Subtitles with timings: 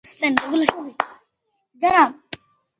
[0.05, 1.07] لما سألت عن الحقيقة
[1.81, 2.13] قيل لي